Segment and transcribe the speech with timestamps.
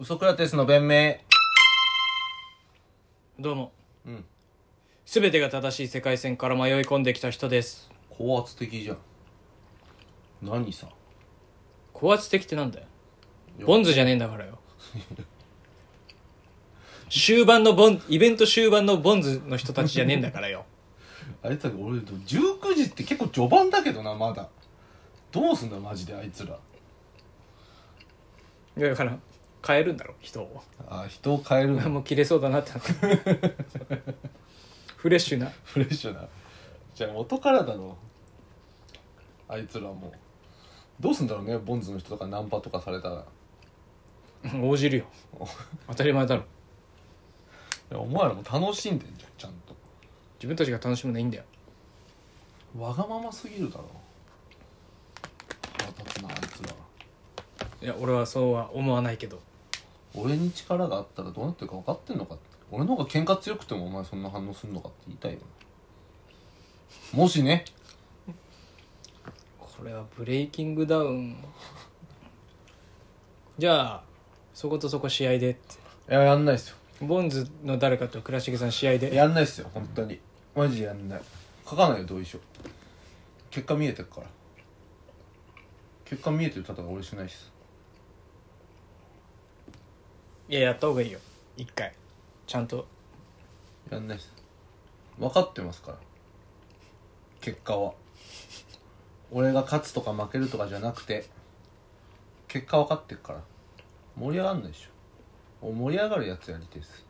[0.00, 1.18] ウソクラテスの弁明。
[3.38, 3.72] どうも。
[4.04, 4.24] うん。
[5.06, 7.92] 全てが正しい世界線から迷い込んできた人です。
[8.10, 8.98] 高圧的じゃん。
[10.42, 10.88] 何さ？
[11.92, 12.86] 高圧的ってなんだよ。
[13.64, 14.58] ボンズじゃねえんだからよ。
[17.08, 20.66] 終盤のボンイベント終盤のボンズの人たちじゃねえんだからよ。
[21.44, 24.48] あいつら俺19時って結構序盤だけどなまだ。
[25.30, 26.58] どうすんだマジであいつら。
[28.76, 29.16] いやだから
[29.66, 30.62] 変えるんだろ人を。
[30.88, 31.88] あ人を変えるの？
[31.90, 32.72] もう切れそうだなって。
[32.72, 32.92] なって
[34.96, 35.50] フレッシュな。
[35.64, 36.26] フレッシュな。
[36.94, 37.96] じゃあ元からだろ
[39.48, 40.12] あいつらもう。
[41.00, 43.24] どうすんだろうねボンズの人とかナンパとかされたら。
[44.62, 45.06] 応じるよ。
[45.88, 46.42] 当たり前だろ。
[47.90, 49.74] いやお前らも楽しんでんじゃんちゃんと。
[50.38, 51.44] 自分たちが楽しむのはいいんだよ。
[52.76, 53.84] わがまますぎるだろ。
[55.78, 56.74] 腹立つなあいつら。
[57.82, 59.40] いや俺はそうは思わないけど
[60.16, 62.44] 俺に力があったらどうなってるか分かってんのかって。
[62.70, 65.38] 俺の方が喧嘩強くてもお前そんな反応すんのかって言いたいよ。
[67.12, 67.64] もしね。
[69.58, 71.36] これはブレイキングダウン。
[73.58, 74.02] じゃあ
[74.52, 75.58] そことそこ試合でって。
[76.10, 79.14] いややんないっすよボンズの誰かと倉重さん試合で。
[79.14, 80.20] やんないっすよ本当に。
[80.54, 81.20] マジでやんない。
[81.68, 82.38] 書かないよ同意書。
[83.50, 84.26] 結果見えてるから。
[86.04, 87.50] 結果見えてるただ俺しないっす
[90.46, 91.18] いややった方がいいよ。
[91.56, 91.94] 一回。
[92.46, 92.86] ちゃんと。
[93.90, 94.30] やんないっす。
[95.18, 95.98] 分かってますから。
[97.40, 97.94] 結果は。
[99.30, 101.26] 俺が勝つとか負けるとかじゃなくて
[102.46, 103.40] 結果分かってるから。
[104.16, 105.72] 盛り上がんないでしょ。
[105.72, 107.04] 盛り上がるやつやりてえっす。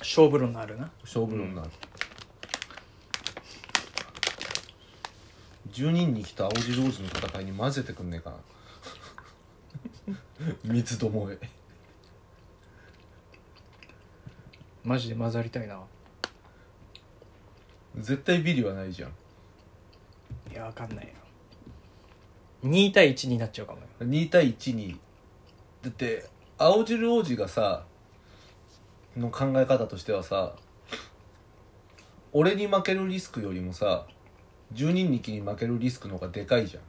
[0.00, 0.90] 勝負論のあるな。
[1.02, 1.70] 勝負論になる、
[5.72, 8.36] 10人に来た青白王子の戦いに混ぜてくんねえかな
[10.64, 11.38] 三つどもえ。
[14.84, 15.80] マジで混ざりたいな。
[17.96, 19.10] 絶対ビリはないじゃん。
[20.52, 21.12] いやわかんないよ。
[22.64, 23.86] 2対1になっちゃうかもよ。
[24.00, 24.98] 2対1に。
[25.82, 27.84] だって青汁王子がさ
[29.16, 30.54] の考え方としてはさ
[32.32, 34.06] 俺に負けるリスクよりもさ
[34.74, 36.82] 10人にきに負けるリスクの方がでかいじゃん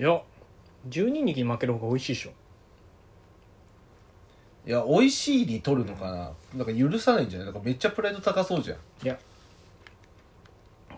[0.00, 0.22] いや
[0.88, 2.30] 12人に負ける方が美味しいでしょ。
[4.66, 7.46] いや美味しいに取るのかな、なんか許さないんじゃない？
[7.48, 8.78] なんかめっちゃプライド高そうじゃん。
[9.04, 9.18] いや。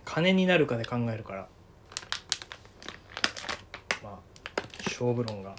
[0.05, 1.49] 金になるかで考えるから。
[4.05, 4.19] まあ
[4.85, 5.57] 勝負論が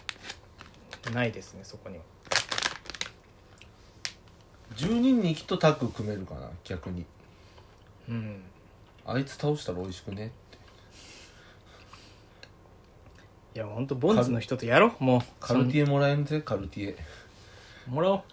[1.14, 2.04] ないですねそこには。
[4.78, 7.06] 10人にきとタッグ組めるかな逆に。
[8.08, 8.42] うん。
[9.06, 10.32] あいつ倒したら美味しくね？
[13.56, 15.04] いやほんとボンズの人とやろう。
[15.04, 16.98] もうカルティエもらえんぜカルティエ。
[17.88, 18.24] もらおう。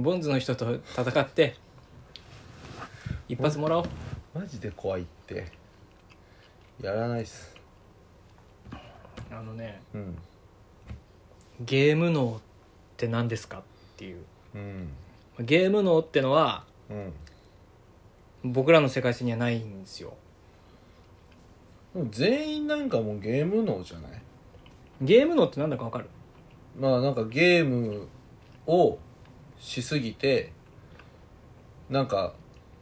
[0.00, 1.56] ボンズの人と戦って
[3.28, 3.84] 一発もらおう。
[4.34, 5.46] マジで怖いって。
[6.80, 7.56] やらないっす。
[9.30, 10.16] あのねうん。
[11.60, 12.40] ゲーム脳っ
[12.96, 13.62] て何ですかっ
[13.96, 14.24] ていう。
[14.54, 14.88] うん。
[15.40, 17.12] ゲーム脳ってのはうん。
[18.52, 20.14] 僕らの世界線にはないんですよ。
[21.92, 24.22] でも全員なんかもうゲーム脳じゃない？
[25.00, 26.06] ゲーム脳って何だか分かる？
[26.78, 28.08] まあなんかゲーム
[28.66, 28.98] を
[29.58, 30.52] しすぎて
[31.90, 32.34] なんか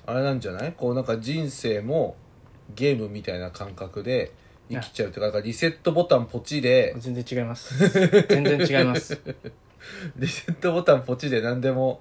[0.07, 0.73] あれなんじゃない？
[0.77, 2.17] こうなんか人生も
[2.75, 4.33] ゲームみたいな感覚で
[4.71, 7.77] 生きちゃうっていうかなんかリセットボタンポチで全然違います。
[8.29, 9.21] 全然違います。
[10.17, 12.01] リセットボタンポチで何でも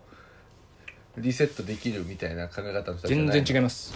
[1.17, 3.93] リセットできるみたいな考え方の人じゃ全ない然違います。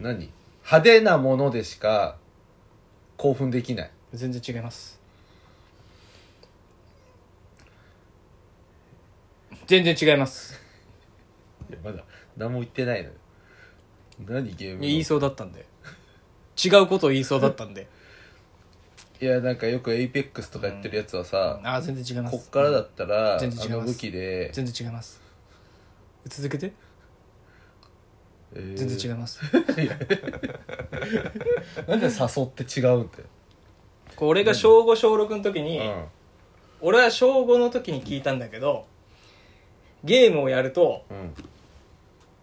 [0.00, 0.30] 何？
[0.64, 2.16] 派手なものでしか
[3.16, 4.98] 興奮できない全然違います。
[9.66, 10.60] 全然違います。
[11.68, 12.04] いやまだ
[12.36, 13.14] 何も言ってないのよ。
[14.26, 14.80] 何ゲームの？
[14.82, 15.66] 言いそうだったんで。
[16.64, 17.88] 違うことを言いそうだったんで。
[19.20, 22.36] いやなんかよくエイペックスとかやってるやつはさ、ああ全然違います。
[22.36, 23.78] こっからだったら、全然違います。
[23.78, 25.20] あの武器で、全然違います。
[26.26, 26.72] 続けて。
[28.54, 28.76] えー。
[28.76, 29.40] 全然違います。
[31.88, 32.10] なんで誘
[32.44, 33.24] って違うんだよ、
[34.16, 36.04] こう俺が小5小6の時に、うん。
[36.80, 38.86] 俺は小5の時に聞いたんだけど
[40.04, 41.34] ゲームをやるとうん。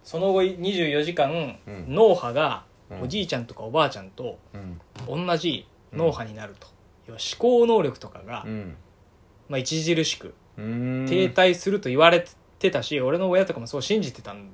[0.03, 1.85] その後24時間、うん。
[1.87, 3.01] 脳波がうん。
[3.01, 5.27] おじいちゃんとかおばあちゃんとうん。
[5.27, 6.67] 同じ脳波になると、
[7.07, 8.75] 要は思考能力とかが、うん。
[9.49, 12.25] まあ、著しく停滞すると言われ
[12.59, 14.49] てたし、俺の親とかもそう信じてたん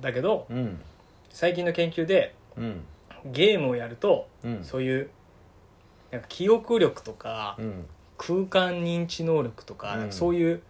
[0.00, 0.80] だけどうん。
[1.30, 2.84] 最近の研究でうん。
[3.26, 4.64] ゲームをやると、うん。
[4.64, 5.10] そういう
[6.12, 7.86] なんか記憶力とかうん
[8.18, 10.12] 空間認知能力とか,、うん。
[10.12, 10.62] そういう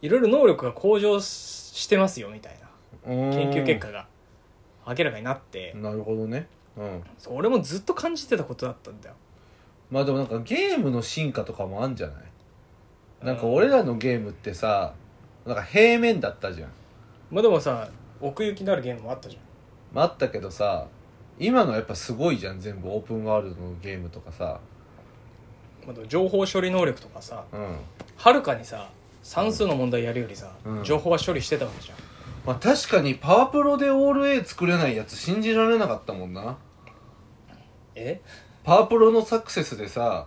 [0.00, 2.58] いろいろ能力が向上してますよみたい
[3.06, 4.06] な研研究結果が
[4.86, 6.46] 明らかになって、なるほどね。
[6.76, 7.02] うん。
[7.26, 9.14] 俺もずっと感じてたことだったんだよ。
[9.90, 12.16] まあでもなんかゲームの進化とかもあんじゃない？
[13.26, 14.94] なんか俺らのゲームってさ
[15.46, 16.70] なんか平面だったじゃん。
[17.30, 17.88] まあでもさ
[18.20, 19.42] 奥行きのあるゲームもあったじゃん。
[19.92, 20.86] まああったけどさ
[21.38, 24.60] 今のやっぱすごいじゃん全部オープンワールドのゲームとかさ
[26.08, 27.76] 情報処理能力とかさうん。
[28.16, 28.88] はるかにさ
[29.22, 30.84] 算数の問題やるよりさ、うん。
[30.84, 31.98] 情報は処理してたわけじゃん。
[32.46, 36.58] まあ確かにパワープロでオール A 作れないやつ信じられなかったもんな。
[37.94, 38.20] え？
[38.64, 40.26] パワープロのサクセスでさ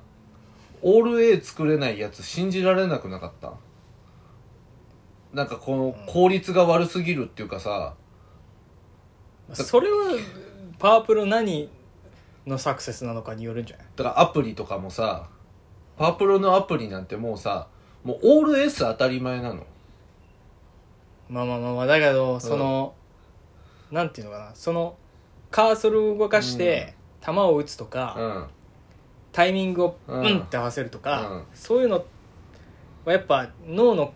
[0.81, 3.54] オール A 作れないやつ信じられなくなかった。
[5.33, 7.95] なんかこの効率が悪すぎるっていうかさ、
[9.48, 10.18] まあそれは
[10.80, 11.69] パワープロ何
[12.48, 13.88] のサクセスなのかによるんじゃない？
[13.95, 15.30] だからアプリとかもさ
[15.97, 17.67] パワープロのアプリなんてもうさ
[18.03, 19.65] もうオール S 当たり前なの。
[21.29, 22.94] まあまあまあまあだけどその、
[23.91, 24.95] なんていうのかなその
[25.51, 26.94] カーソルを動かして、
[27.25, 28.47] 球を打つとか、うん。
[29.31, 30.21] タイミングをうん。
[30.21, 31.44] うんって合わせるとか、うん。
[31.53, 32.05] そういうの
[33.05, 34.13] はやっぱ脳の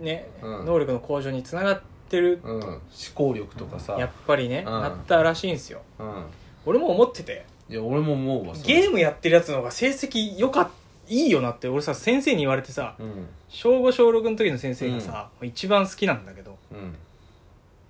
[0.00, 0.66] ね、うん。
[0.66, 2.60] 能力の向上につながってるうん。
[2.60, 2.80] 思
[3.14, 3.96] 考力とかさ。
[3.98, 4.82] やっぱりね、うん。
[4.82, 5.82] なったらしいんですよ。
[5.98, 6.24] うん。
[6.66, 7.46] 俺も思ってて。
[7.68, 8.80] いや俺も思うわそれ。
[8.80, 10.68] ゲームやってるやつの方が成績よかっ
[11.08, 13.28] いいよなって俺さ先生に言われてさうん。
[13.48, 16.94] 小5小6の時の先生がさ、一番好きなんだけどうん。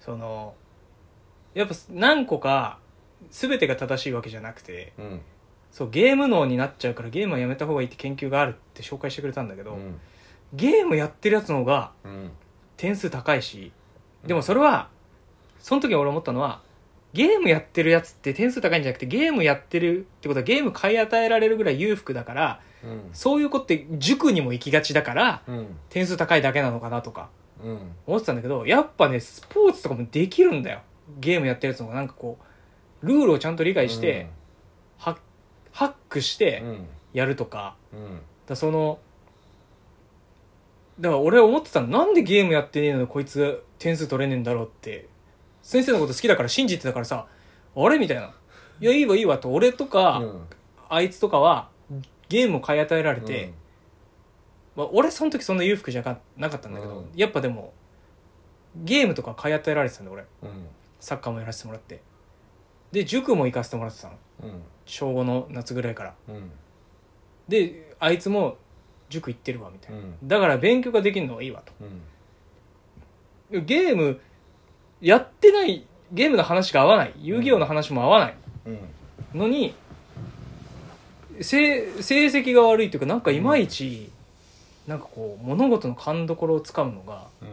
[0.00, 0.54] その
[1.54, 2.78] やっぱ何個か
[3.30, 5.20] 全てが正しいわけじゃなくてうん。
[5.70, 10.00] そうゲーム脳になっちゃうからゲームはやめた方がいいって研究があるって紹介してくれたんだけど、うん。
[10.52, 12.30] ゲームやってるやつの方がうん。
[12.76, 13.72] 点数高いし
[14.26, 14.88] でもそれは
[15.60, 16.60] その時俺思ったのは
[17.12, 22.73] ゲームやってるやつって点数高いんじゃなくてゲームやってるってことはゲーム買い与えられるぐらい裕福だからうん
[23.12, 25.76] そういう子って塾にも行きがちだからうん。
[25.88, 27.28] 点数高いだけなのかなとか。
[27.62, 27.78] うん。
[28.06, 30.80] 思ってたんだけどやっぱねスポーツとかもできるんだよ。
[31.18, 32.38] ゲームやってるやつの方がなんかこ
[33.02, 34.28] うルールをちゃんと理解して、
[34.96, 35.18] ハ
[35.72, 36.86] ハックしてうん。
[37.12, 37.76] やるとか。
[37.92, 38.20] うん。
[38.46, 38.98] だその
[41.00, 45.08] だから俺は思ってたのなんでゲームやってねえのにこいつ点数取れねえんだろうって。
[45.62, 47.26] 先生のこと好きだから信じてたからさ
[47.74, 48.34] あれみたいな
[48.80, 50.46] 「いやいいわいいわ」と俺とか、うん。
[50.90, 51.70] あいつとかは
[52.28, 53.52] ゲームを買い与えられて、
[54.76, 57.10] まあ、俺その時そんな裕福じゃななかったんだけど、うん。
[57.14, 57.72] やっぱでも
[58.76, 60.24] ゲームとか買い与えられてたんだ俺。
[60.42, 60.66] うん。
[61.00, 62.00] サッカーもやらせてもらって。
[62.92, 64.14] で塾も行かせてもらってたの。
[64.42, 64.62] うん。
[64.86, 66.14] 小5の夏ぐらいから。
[66.28, 66.50] うん。
[67.48, 68.56] であいつも
[69.08, 70.16] 塾行ってるわみたいな、うん。
[70.22, 71.72] だから勉強ができるのはいいわと。
[73.52, 73.66] うん。
[73.66, 74.20] ゲーム
[75.00, 77.12] やってないゲームの話が合わない。
[77.20, 78.34] 遊戯王の話も合わない
[78.66, 78.70] う
[79.36, 79.38] ん。
[79.38, 79.74] のに
[81.40, 84.10] 成成績が悪いっていうかなんかいまいち、
[84.86, 87.44] なんかこう物事の勘どころをつかむのがう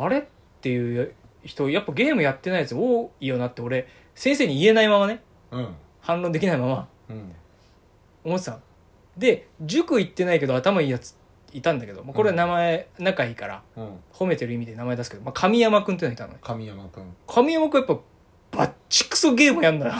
[0.00, 0.22] あれっ
[0.60, 1.14] ていう
[1.44, 5.22] 人やっぱゲームやってないやつ多いよなって俺先生に言えないままね。
[5.50, 5.68] うん。
[6.00, 6.88] 反論できないまま。
[7.10, 7.32] うん。
[8.24, 8.60] 思ってたの。
[9.16, 11.16] で塾行ってないけど頭いいやつ
[11.52, 13.88] いたんだけど、まあ、これは名前仲いいからうん。
[14.12, 17.98] 褒めてる意味で名前出すけど、まあ、神山君っていうのがいたのね神山君神山君やっぱ
[18.50, 19.92] バッチクソゲームやんだよ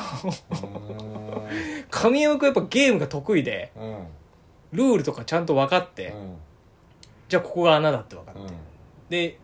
[2.00, 4.06] 神山君やっぱゲームが得意でうんうん
[4.72, 6.36] ルールとかちゃんと分かって、うん
[7.28, 8.48] じゃあここが穴だって分かって、うん。
[9.10, 9.38] で、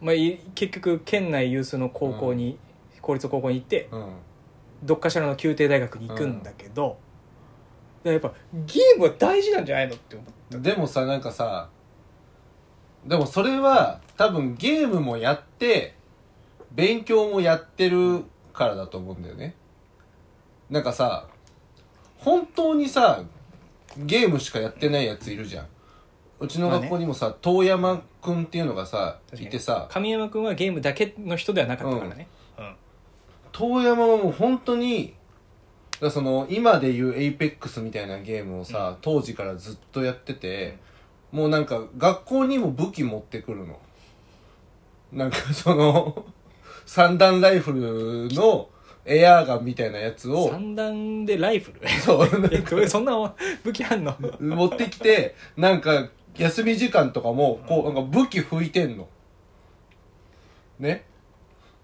[0.00, 2.58] まあ、い結局県内有数の高校に、
[3.00, 4.06] 公立の高校に行ってうん。
[4.84, 6.98] どっかしらの宮廷大学に行くんだけど、
[8.04, 8.32] でやっぱ
[8.66, 10.58] ゲームは大事なんじゃないのって思った。
[10.58, 11.70] でもさなんかさ
[13.06, 15.94] でもそれは多分ゲームもやって
[16.72, 19.54] 勉強もやってるからだと思うんだよね。
[20.70, 21.28] なんかさ
[22.24, 23.22] 本当にさ
[23.96, 25.66] ゲームしかやってないやついるじゃん。
[26.40, 29.88] うちの学校にもさ遠山くんっていうのがさいてさ。
[29.90, 32.26] 神山君はゲームだけの人ではなかったからね、
[32.58, 32.74] うん。
[33.52, 35.14] 遠山はもう本当に
[36.02, 40.78] だその今でいうエイペックスみたいなゲームをさ、当時からずっとやってて、
[41.30, 43.78] もうなんか学校にも武器持ってくるの。
[45.12, 46.24] なんかその
[46.86, 48.68] 三段ライフルの
[49.04, 51.88] エアーガンみたいなやつを三段でライフル？
[52.00, 54.14] そう えどうそんな武器あんの？
[54.40, 59.08] 持ってきてなんか休み時間とかもこうなんか武器吹いてんの。
[60.78, 61.04] ね。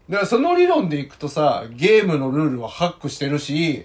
[0.09, 3.85] だからその理論でいくとさゲームのルールはハックしてるし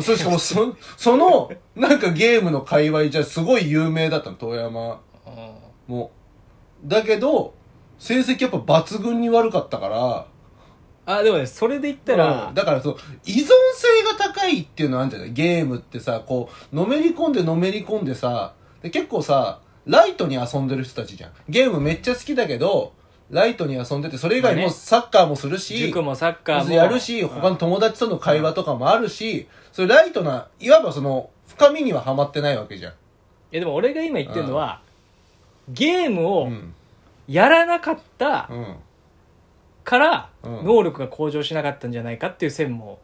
[0.00, 5.00] そしかも そそのなんかゲームの界隈じゃすごい有名だったの遠山。
[5.86, 6.10] も
[6.84, 7.52] だけど
[7.98, 10.26] 成績やっぱ抜群に悪かったから
[11.18, 12.54] あでもねそれで言ったら、うん。
[12.54, 15.32] だからそう依存性が高いっていうのはあるんじゃない？
[15.32, 21.32] ゲームってさこうのめり込んでのめり込んでさで結構さライトに遊んでる人たちじゃん。
[21.48, 22.92] ゲームめっちゃ好きだけど
[23.30, 24.70] ライトに遊んでてそれ以外にまあね。
[24.70, 26.70] もサッカーもするし、塾もサッカーも。
[26.72, 32.92] やるし他の友達との会話とかもあるし、それライトないわばその深みにはハマってないわけじゃん。
[32.92, 32.94] い
[33.52, 34.80] やでも俺が今言ってるのは、
[35.68, 36.74] ゲームうをん。
[37.28, 38.76] やらなかったうん。
[39.84, 40.64] から、うん。
[40.64, 42.98] 能力が向上しなかったんじゃないかっていう線も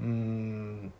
[0.00, 0.92] うーん。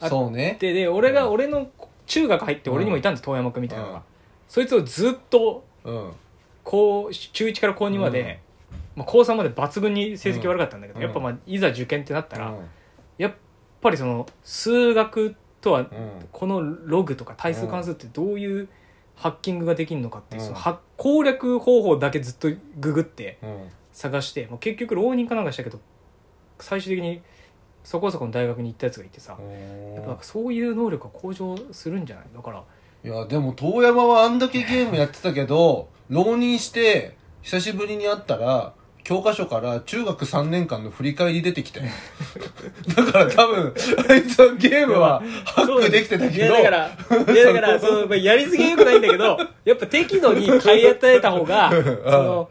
[0.00, 0.56] あそうね。
[0.60, 1.32] でで俺が、うん。
[1.32, 1.68] 俺の
[2.06, 4.02] 中学入って俺にもいたんです、遠山君みたいなのが、うん。
[4.48, 6.12] そいつをずっとうん。
[6.64, 8.40] 高中1から高2まで、
[8.94, 11.04] まあ、高3まで抜群に成績悪かったんだけど、うん。
[11.04, 12.58] やっぱまあいざ受験ってなったら、うん。
[13.16, 13.34] やっ
[13.80, 15.88] ぱりその数学とはうん。
[16.30, 18.68] このログとか対数関数ってどういう
[19.18, 20.48] ハッキングができるのかっていう、うん。
[20.48, 22.48] そのは攻略方法だけずっと
[22.78, 23.68] ググってうん。
[23.92, 25.80] 探してもう結局浪人かなんかしたけど
[26.60, 27.20] 最終的に
[27.82, 29.36] そこそこの大学に行ったやつがいてさ、
[29.96, 32.24] やっぱそういう能力が向上するんじゃない？
[32.32, 32.62] だから
[33.04, 38.72] いやでも遠山はあんだけゲームやってたけど浪人して久しぶりに会ったら
[39.08, 41.86] 教科書から中学3年間の振り返り出てきたよ
[42.94, 43.74] だから多分
[44.06, 46.58] あいつはゲームはハックできてたけど。
[46.58, 51.72] いやだからいやだから そのまあやりすぎはよくないんだけどやっぱ適度に買い与えた方が
[52.04, 52.50] その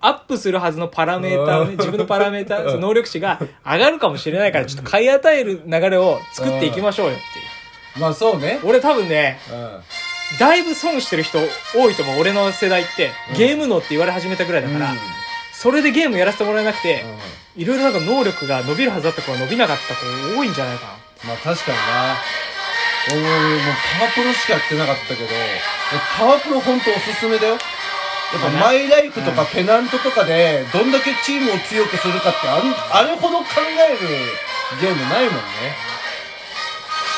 [0.00, 7.42] アップするはずのパラメーターをね自分のパラメーターその能力値が上がるかもしれないからちょっと買い与える流れを作っていきましょうよってい
[7.98, 8.00] う。
[8.00, 8.58] まあそうね。
[8.64, 10.38] 俺多分ねうん。
[10.40, 11.38] だいぶ損してる人
[11.72, 13.12] 多いと思う俺の世代って。
[13.36, 14.92] ゲーム脳って言われ始めたぐらいだから、
[15.60, 17.04] それでゲームやらせてもらえなくて、
[17.56, 20.06] いろいろなんか能力が伸びるはずだった子が伸びなかった子
[20.38, 20.86] 多いんじゃないか
[21.26, 21.34] な。
[21.34, 22.14] まあ確かにな。
[23.10, 23.60] 俺もう
[23.98, 25.28] パワプロしかやってなかったけど
[26.16, 27.54] パワプロ本当おすすめだよ。
[27.54, 27.60] やっ
[28.42, 33.98] ぱマイライフとかペナントとかでどんだけチームを強くするかってあんあれほど考える
[34.80, 35.74] ゲームないもんね